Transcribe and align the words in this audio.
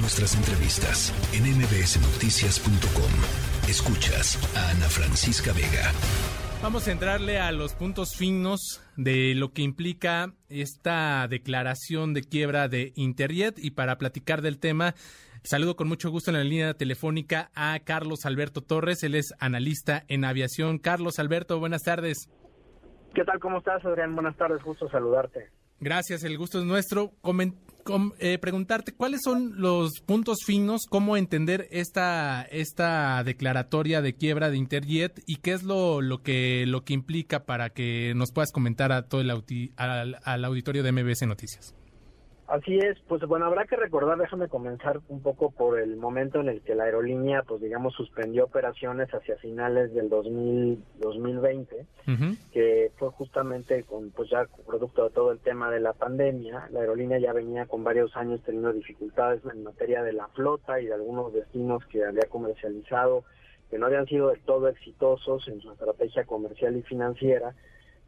Nuestras 0.00 0.36
entrevistas 0.36 1.12
en 1.34 1.42
mbsnoticias.com. 1.42 3.12
Escuchas 3.68 4.38
a 4.56 4.70
Ana 4.70 4.86
Francisca 4.88 5.52
Vega. 5.52 5.90
Vamos 6.62 6.86
a 6.86 6.92
entrarle 6.92 7.40
a 7.40 7.50
los 7.50 7.74
puntos 7.74 8.14
finos 8.14 8.80
de 8.96 9.34
lo 9.34 9.52
que 9.52 9.62
implica 9.62 10.34
esta 10.48 11.26
declaración 11.28 12.14
de 12.14 12.22
quiebra 12.22 12.68
de 12.68 12.92
Interjet 12.94 13.58
y 13.58 13.72
para 13.72 13.98
platicar 13.98 14.40
del 14.40 14.60
tema 14.60 14.94
Saludo 15.42 15.76
con 15.76 15.88
mucho 15.88 16.10
gusto 16.10 16.30
en 16.30 16.36
la 16.36 16.44
línea 16.44 16.74
telefónica 16.74 17.50
a 17.54 17.78
Carlos 17.80 18.26
Alberto 18.26 18.60
Torres, 18.60 19.02
él 19.02 19.14
es 19.14 19.34
analista 19.40 20.04
en 20.08 20.24
aviación. 20.24 20.78
Carlos 20.78 21.18
Alberto, 21.18 21.58
buenas 21.58 21.84
tardes. 21.84 22.28
¿Qué 23.14 23.24
tal? 23.24 23.38
¿Cómo 23.38 23.58
estás, 23.58 23.84
Adrián? 23.84 24.14
Buenas 24.14 24.36
tardes, 24.36 24.62
gusto 24.62 24.88
saludarte. 24.88 25.48
Gracias, 25.80 26.24
el 26.24 26.36
gusto 26.36 26.58
es 26.58 26.64
nuestro. 26.64 27.12
Eh, 28.18 28.38
preguntarte 28.38 28.92
cuáles 28.92 29.22
son 29.24 29.60
los 29.60 30.00
puntos 30.00 30.38
finos, 30.44 30.82
cómo 30.88 31.16
entender 31.16 31.68
esta, 31.70 32.42
esta 32.50 33.24
declaratoria 33.24 34.02
de 34.02 34.14
quiebra 34.14 34.50
de 34.50 34.58
Interjet 34.58 35.22
y 35.26 35.36
qué 35.36 35.52
es 35.52 35.62
lo, 35.62 36.02
lo, 36.02 36.22
que, 36.22 36.66
lo 36.66 36.84
que 36.84 36.92
implica 36.92 37.46
para 37.46 37.70
que 37.70 38.12
nos 38.14 38.30
puedas 38.30 38.52
comentar 38.52 38.92
a 38.92 39.08
todo 39.08 39.22
el 39.22 39.30
al 39.30 40.44
auditorio 40.44 40.82
de 40.82 40.92
MBS 40.92 41.26
Noticias. 41.26 41.74
Así 42.48 42.78
es, 42.78 42.98
pues 43.06 43.20
bueno, 43.26 43.44
habrá 43.44 43.66
que 43.66 43.76
recordar, 43.76 44.16
déjame 44.16 44.48
comenzar 44.48 45.00
un 45.08 45.20
poco 45.20 45.50
por 45.50 45.78
el 45.78 45.98
momento 45.98 46.40
en 46.40 46.48
el 46.48 46.62
que 46.62 46.74
la 46.74 46.84
aerolínea, 46.84 47.42
pues 47.42 47.60
digamos, 47.60 47.92
suspendió 47.92 48.44
operaciones 48.44 49.10
hacia 49.12 49.36
finales 49.36 49.92
del 49.92 50.08
2000, 50.08 50.82
2020, 50.98 51.86
que 52.50 52.90
fue 52.96 53.10
justamente 53.10 53.82
con, 53.82 54.12
pues 54.12 54.30
ya 54.30 54.46
producto 54.66 55.04
de 55.04 55.10
todo 55.10 55.30
el 55.30 55.40
tema 55.40 55.70
de 55.70 55.80
la 55.80 55.92
pandemia, 55.92 56.68
la 56.70 56.80
aerolínea 56.80 57.18
ya 57.18 57.34
venía 57.34 57.66
con 57.66 57.84
varios 57.84 58.16
años 58.16 58.40
teniendo 58.46 58.72
dificultades 58.72 59.42
en 59.44 59.62
materia 59.62 60.02
de 60.02 60.14
la 60.14 60.28
flota 60.28 60.80
y 60.80 60.86
de 60.86 60.94
algunos 60.94 61.34
destinos 61.34 61.84
que 61.86 62.02
había 62.02 62.30
comercializado, 62.30 63.24
que 63.68 63.76
no 63.76 63.84
habían 63.84 64.06
sido 64.06 64.30
del 64.30 64.40
todo 64.40 64.68
exitosos 64.68 65.46
en 65.48 65.60
su 65.60 65.70
estrategia 65.70 66.24
comercial 66.24 66.78
y 66.78 66.82
financiera, 66.82 67.54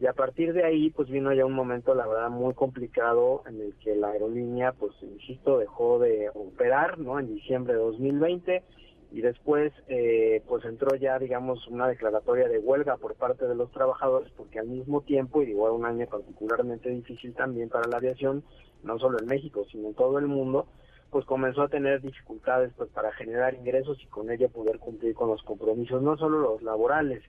y 0.00 0.06
a 0.06 0.12
partir 0.12 0.52
de 0.52 0.64
ahí 0.64 0.90
pues 0.90 1.08
vino 1.08 1.32
ya 1.32 1.44
un 1.44 1.54
momento 1.54 1.94
la 1.94 2.06
verdad 2.06 2.30
muy 2.30 2.54
complicado 2.54 3.42
en 3.48 3.60
el 3.60 3.74
que 3.76 3.96
la 3.96 4.08
aerolínea 4.08 4.72
pues 4.72 4.92
insisto 5.02 5.58
dejó 5.58 5.98
de 5.98 6.30
operar 6.34 6.98
no 6.98 7.18
en 7.18 7.34
diciembre 7.34 7.74
de 7.74 7.80
2020 7.80 8.62
y 9.10 9.20
después 9.22 9.72
eh, 9.88 10.42
pues 10.46 10.64
entró 10.64 10.94
ya 10.94 11.18
digamos 11.18 11.66
una 11.66 11.88
declaratoria 11.88 12.48
de 12.48 12.58
huelga 12.58 12.96
por 12.96 13.16
parte 13.16 13.46
de 13.46 13.56
los 13.56 13.72
trabajadores 13.72 14.30
porque 14.36 14.60
al 14.60 14.68
mismo 14.68 15.00
tiempo 15.00 15.42
y 15.42 15.46
digo 15.46 15.72
un 15.72 15.84
año 15.84 16.06
particularmente 16.06 16.90
difícil 16.90 17.34
también 17.34 17.68
para 17.68 17.88
la 17.88 17.96
aviación 17.96 18.44
no 18.84 18.98
solo 18.98 19.18
en 19.18 19.26
México 19.26 19.64
sino 19.72 19.88
en 19.88 19.94
todo 19.94 20.18
el 20.18 20.28
mundo 20.28 20.68
pues 21.10 21.24
comenzó 21.24 21.62
a 21.62 21.68
tener 21.68 22.02
dificultades 22.02 22.70
pues 22.76 22.90
para 22.90 23.10
generar 23.12 23.54
ingresos 23.54 23.98
y 24.00 24.06
con 24.06 24.30
ello 24.30 24.48
poder 24.50 24.78
cumplir 24.78 25.14
con 25.14 25.28
los 25.28 25.42
compromisos 25.42 26.02
no 26.02 26.16
solo 26.16 26.38
los 26.38 26.62
laborales 26.62 27.22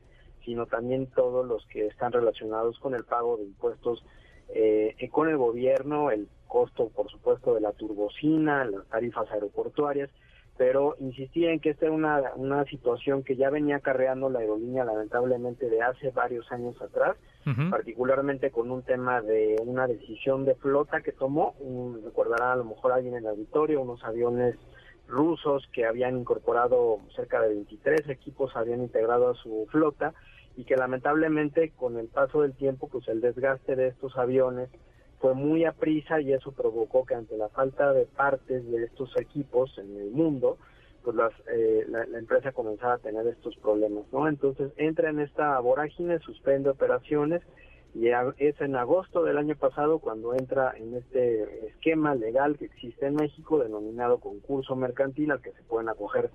sino 0.50 0.66
también 0.66 1.06
todos 1.06 1.46
los 1.46 1.64
que 1.68 1.86
están 1.86 2.12
relacionados 2.12 2.80
con 2.80 2.96
el 2.96 3.04
pago 3.04 3.38
de 3.38 3.44
impuestos 3.44 4.04
eh, 4.48 4.96
con 5.12 5.30
el 5.30 5.38
gobierno, 5.38 6.10
el 6.10 6.28
costo, 6.48 6.90
por 6.90 7.08
supuesto, 7.12 7.54
de 7.54 7.62
la 7.62 7.72
turbocina, 7.72 8.66
las 8.66 8.84
tarifas 8.88 9.32
aeroportuarias, 9.32 10.10
pero 10.58 10.96
insistía 11.00 11.52
en 11.52 11.60
que 11.60 11.70
esta 11.70 11.86
era 11.86 11.94
una, 11.94 12.34
una 12.36 12.66
situación 12.66 13.22
que 13.22 13.36
ya 13.36 13.52
venía 13.52 13.76
acarreando 13.76 14.28
la 14.32 14.40
aerolínea 14.40 14.86
lamentablemente 14.86 15.70
de 15.70 15.84
hace 15.84 16.10
varios 16.10 16.52
años 16.52 16.82
atrás, 16.82 17.16
particularmente 17.70 18.50
con 18.50 18.72
un 18.72 18.82
tema 18.82 19.22
de 19.22 19.56
una 19.64 19.86
decisión 19.86 20.46
de 20.46 20.56
flota 20.56 21.02
que 21.02 21.12
tomó, 21.12 21.54
recordará 22.04 22.54
a 22.54 22.56
lo 22.56 22.66
mejor 22.66 22.92
alguien 22.92 23.14
en 23.14 23.26
el 23.26 23.30
auditorio, 23.30 23.82
unos 23.82 24.04
aviones 24.04 24.56
rusos 25.10 25.68
que 25.74 25.86
habían 25.86 26.18
incorporado 26.18 27.00
cerca 27.16 27.42
de 27.42 27.50
23 27.50 28.10
equipos, 28.10 28.56
habían 28.56 28.82
integrado 28.82 29.30
a 29.30 29.36
su 29.36 29.68
flota 29.72 30.14
y 30.56 30.64
que 30.64 30.76
lamentablemente 30.76 31.72
con 31.76 31.98
el 31.98 32.08
paso 32.08 32.42
del 32.42 32.54
tiempo 32.54 32.88
pues 32.88 33.08
el 33.08 33.22
desgaste 33.22 33.76
de 33.76 33.88
estos 33.88 34.18
aviones 34.18 34.70
fue 35.20 35.34
muy 35.34 35.66
a 35.66 35.74
prisa 35.74 36.22
y 36.22 36.32
eso 36.32 36.52
provocó 36.52 37.06
que 37.06 37.16
ante 37.16 37.38
la 37.38 37.50
falta 37.50 37.92
de 37.92 38.06
partes 38.06 38.70
de 38.72 38.86
estos 38.86 39.16
equipos 39.20 39.78
en 39.78 39.98
el 39.98 40.12
mundo 40.12 40.58
pues 41.04 41.16
las, 41.16 41.34
eh, 41.52 41.86
la, 41.88 42.06
la, 42.06 42.20
empresa 42.20 42.52
comenzaba 42.52 42.96
a 42.96 42.98
tener 42.98 43.26
estos 43.28 43.56
problemas, 43.58 44.04
¿no? 44.12 44.28
Entonces 44.28 44.74
entra 44.76 45.10
en 45.10 45.22
esta 45.22 45.58
vorágine, 45.60 46.20
suspende 46.20 46.70
operaciones 46.70 47.42
y 47.96 48.08
es 48.38 48.62
en 48.62 48.76
agosto 48.76 49.24
del 49.24 49.38
año 49.38 49.56
pasado 49.56 50.00
cuando 50.00 50.34
entra 50.34 50.74
en 50.78 50.96
este 50.96 51.68
esquema 51.68 52.14
legal 52.14 52.58
que 52.58 52.66
existe 52.66 53.08
en 53.08 53.16
México 53.16 53.60
denominado 53.60 54.20
concurso 54.20 54.76
mercantil 54.76 55.32
al 55.32 55.42
que 55.42 55.52
se 55.52 55.64
pueden 55.64 55.90
acoger 55.90 56.30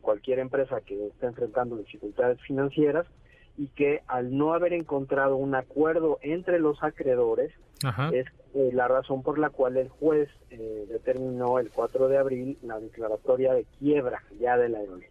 cualquier 0.00 0.38
empresa 0.38 0.80
que 0.80 1.08
esté 1.08 1.26
enfrentando 1.26 1.76
dificultades 1.76 2.40
financieras 2.42 3.06
y 3.56 3.68
que 3.68 4.02
al 4.06 4.36
no 4.36 4.54
haber 4.54 4.72
encontrado 4.72 5.36
un 5.36 5.54
acuerdo 5.54 6.18
entre 6.22 6.58
los 6.60 6.82
acreedores 6.82 7.52
es 8.12 8.26
eh, 8.54 8.70
la 8.72 8.88
razón 8.88 9.22
por 9.22 9.38
la 9.38 9.50
cual 9.50 9.76
el 9.76 9.88
juez 9.88 10.28
eh, 10.50 10.86
determinó 10.88 11.58
el 11.58 11.70
4 11.70 12.08
de 12.08 12.18
abril 12.18 12.58
la 12.62 12.78
declaratoria 12.78 13.54
de 13.54 13.64
quiebra 13.78 14.22
ya 14.38 14.56
de 14.56 14.68
la 14.68 14.78
aerolínea. 14.78 15.10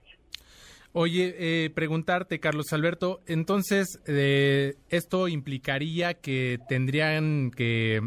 Oye, 0.92 1.36
eh, 1.38 1.70
preguntarte, 1.70 2.40
Carlos 2.40 2.74
Alberto, 2.74 3.22
entonces, 3.28 4.00
eh, 4.08 4.74
¿esto 4.90 5.28
implicaría 5.28 6.16
que 6.16 6.58
tendrían 6.68 7.52
que, 7.52 8.02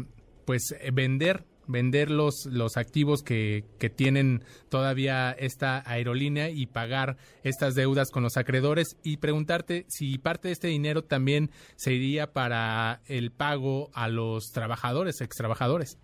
pues, 0.45 0.75
vender 0.91 1.45
vender 1.67 2.11
los, 2.11 2.45
los 2.45 2.77
activos 2.77 3.23
que, 3.23 3.63
que 3.79 3.89
tienen 3.89 4.43
todavía 4.69 5.31
esta 5.31 5.81
aerolínea 5.89 6.49
y 6.49 6.65
pagar 6.65 7.17
estas 7.43 7.75
deudas 7.75 8.11
con 8.11 8.23
los 8.23 8.37
acreedores 8.37 8.97
y 9.03 9.17
preguntarte 9.17 9.85
si 9.87 10.17
parte 10.17 10.49
de 10.49 10.53
este 10.53 10.67
dinero 10.67 11.03
también 11.03 11.51
se 11.75 11.93
iría 11.93 12.33
para 12.33 13.01
el 13.05 13.31
pago 13.31 13.91
a 13.93 14.07
los 14.09 14.51
trabajadores, 14.51 15.21
ex 15.21 15.35
trabajadores. 15.35 15.97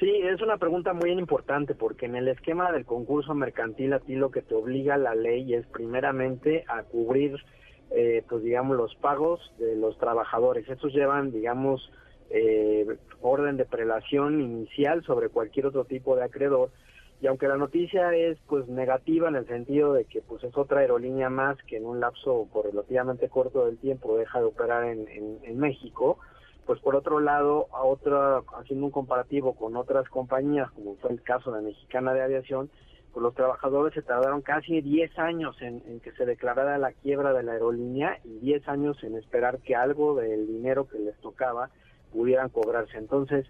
Sí, 0.00 0.10
es 0.10 0.42
una 0.42 0.56
pregunta 0.56 0.92
muy 0.92 1.10
importante 1.10 1.74
porque 1.74 2.06
en 2.06 2.16
el 2.16 2.28
esquema 2.28 2.72
del 2.72 2.84
concurso 2.84 3.34
mercantil 3.34 3.92
a 3.92 4.00
ti 4.00 4.16
lo 4.16 4.30
que 4.30 4.42
te 4.42 4.54
obliga 4.54 4.96
la 4.96 5.14
ley 5.14 5.54
es 5.54 5.66
primeramente 5.68 6.64
a 6.68 6.82
cubrir, 6.82 7.36
eh, 7.90 8.24
pues 8.28 8.42
digamos, 8.42 8.76
los 8.76 8.94
pagos 8.96 9.40
de 9.58 9.76
los 9.76 9.96
trabajadores. 9.98 10.68
Estos 10.68 10.92
llevan, 10.92 11.30
digamos, 11.30 11.92
eh, 12.30 12.86
orden 13.20 13.56
de 13.56 13.64
prelación 13.64 14.40
inicial 14.40 15.04
sobre 15.04 15.28
cualquier 15.28 15.66
otro 15.66 15.84
tipo 15.84 16.16
de 16.16 16.24
acreedor. 16.24 16.70
Y 17.20 17.26
aunque 17.26 17.48
la 17.48 17.56
noticia 17.56 18.12
es 18.14 18.36
pues 18.48 18.68
negativa 18.68 19.28
en 19.28 19.36
el 19.36 19.46
sentido 19.46 19.92
de 19.92 20.04
que 20.04 20.20
pues 20.20 20.42
es 20.44 20.56
otra 20.56 20.80
aerolínea 20.80 21.30
más 21.30 21.56
que 21.62 21.76
en 21.76 21.86
un 21.86 22.00
lapso 22.00 22.48
por 22.52 22.66
relativamente 22.66 23.28
corto 23.28 23.66
del 23.66 23.78
tiempo 23.78 24.18
deja 24.18 24.40
de 24.40 24.44
operar 24.44 24.84
en, 24.84 25.58
México, 25.58 26.18
pues 26.66 26.80
por 26.80 26.96
otro 26.96 27.20
lado, 27.20 27.66
a 27.72 27.82
otra, 27.82 28.42
haciendo 28.58 28.86
un 28.86 28.92
comparativo 28.92 29.54
con 29.54 29.76
otras 29.76 30.08
compañías, 30.08 30.70
como 30.72 30.96
fue 30.96 31.10
el 31.10 31.22
caso 31.22 31.52
de 31.52 31.62
Mexicana 31.62 32.14
de 32.14 32.22
Aviación, 32.22 32.70
pues 33.12 33.22
los 33.22 33.34
trabajadores 33.34 33.94
se 33.94 34.02
tardaron 34.02 34.42
casi 34.42 34.80
10 34.80 35.18
años 35.18 35.56
en, 35.62 36.00
que 36.00 36.12
se 36.12 36.26
declarara 36.26 36.78
la 36.78 36.92
quiebra 36.92 37.32
de 37.32 37.44
la 37.44 37.52
aerolínea 37.52 38.18
y 38.24 38.38
10 38.40 38.68
años 38.68 39.02
en 39.04 39.16
esperar 39.16 39.60
que 39.60 39.76
algo 39.76 40.16
del 40.16 40.46
dinero 40.46 40.88
que 40.88 40.98
les 40.98 41.16
tocaba 41.18 41.70
pudieran 42.12 42.48
cobrarse. 42.48 42.98
Entonces, 42.98 43.46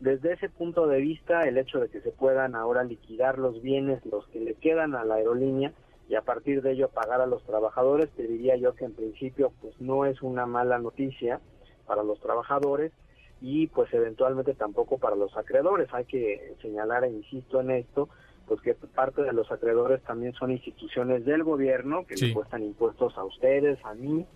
desde 0.00 0.32
ese 0.32 0.48
punto 0.48 0.88
de 0.88 1.00
vista, 1.00 1.42
el 1.42 1.58
hecho 1.58 1.78
de 1.78 1.88
que 1.88 2.00
se 2.00 2.10
puedan 2.10 2.56
ahora 2.56 2.82
liquidar 2.82 3.38
los 3.38 3.62
bienes, 3.62 4.04
los 4.06 4.26
que 4.28 4.40
le 4.40 4.54
quedan 4.54 4.96
a 4.96 5.04
la 5.04 5.14
aerolínea, 5.14 5.72
y 6.08 6.16
a 6.16 6.22
partir 6.22 6.60
de 6.62 6.72
ello 6.72 6.88
pagar 6.88 7.20
a 7.20 7.26
los 7.26 7.44
trabajadores, 7.44 8.10
te 8.10 8.26
diría 8.26 8.56
yo 8.56 8.74
que 8.74 8.84
en 8.84 8.94
principio 8.94 9.52
pues 9.60 9.80
no 9.80 10.04
es 10.04 10.22
una 10.22 10.44
mala 10.44 10.78
noticia, 10.78 11.40
para 11.86 12.02
los 12.02 12.20
trabajadores 12.20 12.92
y 13.40 13.66
pues 13.68 13.92
eventualmente 13.92 14.54
tampoco 14.54 14.98
para 14.98 15.16
los 15.16 15.36
acreedores. 15.36 15.92
Hay 15.92 16.04
que 16.04 16.54
señalar, 16.62 17.04
e 17.04 17.10
insisto 17.10 17.60
en 17.60 17.70
esto, 17.72 18.08
pues 18.46 18.60
que 18.60 18.74
parte 18.74 19.22
de 19.22 19.32
los 19.32 19.50
acreedores 19.50 20.02
también 20.02 20.32
son 20.34 20.50
instituciones 20.50 21.24
del 21.24 21.42
gobierno 21.44 22.06
que 22.06 22.16
le 22.16 22.32
cuestan 22.32 22.62
impuestos 22.62 23.16
a 23.16 23.24
ustedes, 23.24 23.78
a 23.84 23.94
mí, 23.94 24.26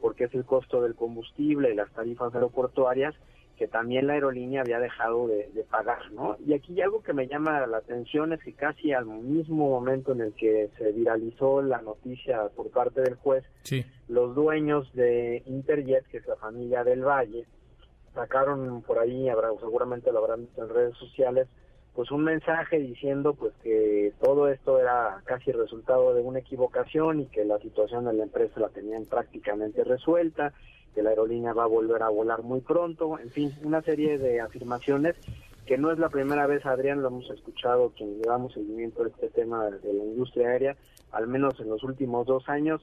porque 0.00 0.24
es 0.24 0.34
el 0.34 0.44
costo 0.44 0.82
del 0.82 0.94
combustible 0.94 1.70
y 1.70 1.74
las 1.74 1.90
tarifas 1.92 2.34
aeroportuarias 2.34 3.14
que 3.58 3.66
también 3.66 4.06
la 4.06 4.12
aerolínea 4.14 4.60
había 4.60 4.78
dejado 4.78 5.26
de, 5.26 5.48
pagar, 5.68 6.10
¿no? 6.12 6.36
Y 6.46 6.54
aquí 6.54 6.80
algo 6.80 7.02
que 7.02 7.12
me 7.12 7.26
llama 7.26 7.66
la 7.66 7.78
atención 7.78 8.32
es 8.32 8.42
que 8.42 8.54
casi 8.54 8.92
al 8.92 9.06
mismo 9.06 9.68
momento 9.68 10.12
en 10.12 10.20
el 10.20 10.32
que 10.34 10.70
se 10.78 10.92
viralizó 10.92 11.60
la 11.60 11.82
noticia 11.82 12.48
por 12.54 12.70
parte 12.70 13.00
del 13.02 13.16
juez, 13.16 13.44
los 14.06 14.34
dueños 14.34 14.90
de 14.94 15.42
Interjet, 15.46 16.06
que 16.06 16.18
es 16.18 16.26
la 16.26 16.36
familia 16.36 16.84
del 16.84 17.04
Valle, 17.04 17.44
sacaron 18.14 18.82
por 18.82 18.98
ahí, 18.98 19.28
habrá, 19.28 19.48
seguramente 19.58 20.12
lo 20.12 20.20
habrán 20.20 20.42
visto 20.42 20.62
en 20.62 20.70
redes 20.70 20.96
sociales, 20.96 21.48
pues 21.94 22.12
un 22.12 22.22
mensaje 22.22 22.78
diciendo 22.78 23.34
pues 23.34 23.52
que 23.62 24.12
todo 24.22 24.48
esto 24.48 24.78
era 24.78 25.20
casi 25.24 25.50
resultado 25.50 26.14
de 26.14 26.22
una 26.22 26.38
equivocación 26.38 27.20
y 27.20 27.26
que 27.26 27.44
la 27.44 27.58
situación 27.58 28.04
de 28.04 28.12
la 28.12 28.22
empresa 28.22 28.60
la 28.60 28.68
tenían 28.68 29.04
prácticamente 29.06 29.82
resuelta 29.82 30.54
que 30.94 31.02
la 31.02 31.10
aerolínea 31.10 31.52
va 31.52 31.64
a 31.64 31.68
volver 31.68 32.02
a 32.02 32.08
volar 32.08 32.42
muy 32.42 32.60
pronto, 32.60 33.18
en 33.18 33.30
fin, 33.30 33.52
una 33.62 33.82
serie 33.82 34.18
de 34.18 34.40
afirmaciones 34.40 35.16
que 35.66 35.76
no 35.76 35.90
es 35.92 35.98
la 35.98 36.08
primera 36.08 36.46
vez, 36.46 36.64
Adrián, 36.64 37.02
lo 37.02 37.08
hemos 37.08 37.28
escuchado, 37.28 37.92
quien 37.94 38.16
llevamos 38.22 38.54
seguimiento 38.54 39.04
a 39.04 39.08
este 39.08 39.28
tema 39.28 39.66
de 39.66 39.92
la 39.92 40.02
industria 40.02 40.48
aérea, 40.48 40.76
al 41.12 41.26
menos 41.26 41.60
en 41.60 41.68
los 41.68 41.82
últimos 41.82 42.26
dos 42.26 42.48
años, 42.48 42.80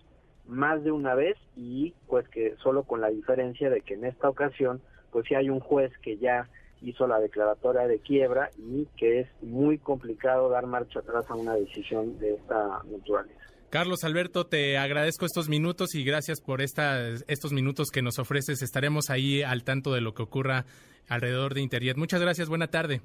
más 0.48 0.84
de 0.84 0.92
una 0.92 1.16
vez 1.16 1.36
y 1.56 1.96
pues 2.08 2.28
que 2.30 2.56
solo 2.58 2.84
con 2.84 3.02
la 3.02 3.10
diferencia 3.10 3.72
de 3.72 3.82
que 3.82 3.96
en 3.96 4.06
esta 4.06 4.30
ocasión 4.30 4.82
pues 5.12 5.26
sí 5.28 5.34
hay 5.34 5.50
un 5.50 5.60
juez 5.60 5.92
que 6.04 6.18
ya 6.18 6.48
hizo 6.82 7.08
la 7.08 7.20
declaratoria 7.20 7.88
de 7.88 8.00
quiebra 8.00 8.52
y 8.58 8.86
que 8.98 9.22
es 9.22 9.28
muy 9.42 9.78
complicado 9.78 10.50
dar 10.50 10.68
marcha 10.68 11.00
atrás 11.00 11.26
a 11.30 11.36
una 11.36 11.56
decisión 11.56 12.20
de 12.20 12.36
esta 12.36 12.84
naturaleza. 12.92 13.40
Carlos 13.70 14.04
Alberto, 14.04 14.46
te 14.46 14.78
agradezco 14.78 15.26
estos 15.26 15.50
minutos 15.50 15.96
y 15.96 16.04
gracias 16.04 16.40
por 16.40 16.62
esta, 16.62 17.10
estos 17.28 17.52
minutos 17.52 17.92
que 17.92 18.02
nos 18.02 18.20
ofreces. 18.20 18.62
Estaremos 18.62 19.10
ahí 19.10 19.42
al 19.44 19.64
tanto 19.64 19.94
de 19.94 20.02
lo 20.02 20.14
que 20.14 20.24
ocurra 20.24 20.66
alrededor 21.08 21.54
de 21.54 21.62
Internet. 21.62 21.98
Muchas 21.98 22.22
gracias, 22.22 22.48
buena 22.48 22.68
tarde. 22.68 23.02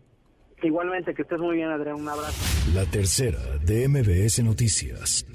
Igualmente, 0.62 1.14
que 1.14 1.22
estés 1.22 1.40
muy 1.40 1.56
bien, 1.56 1.68
Adrián. 1.68 1.96
Un 1.96 2.08
abrazo. 2.08 2.40
La 2.74 2.84
tercera 2.84 3.40
de 3.64 3.88
MBS 3.88 4.42
Noticias. 4.44 5.26